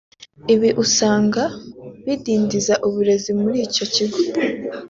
Ibi 0.53 0.67
ngo 0.71 0.79
usanga 0.85 1.43
bidindiza 2.05 2.73
uburezi 2.87 3.31
muri 3.41 3.57
icyo 3.67 3.85
kigo 3.93 4.19